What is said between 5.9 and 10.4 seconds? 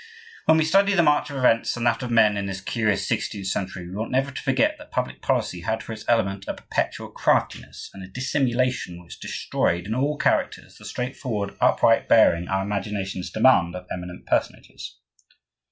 its element a perpetual craftiness and a dissimulation which destroyed, in all